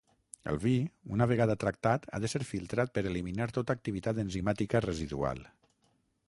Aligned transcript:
El 0.51 0.55
vi, 0.61 0.71
una 1.17 1.27
vegada 1.31 1.55
tractat 1.63 2.07
ha 2.17 2.21
de 2.23 2.31
ser 2.33 2.41
filtrat 2.53 2.95
per 2.97 3.05
eliminar 3.11 3.49
tota 3.59 3.77
activitat 3.79 4.23
enzimàtica 4.25 4.83
residual. 4.89 5.45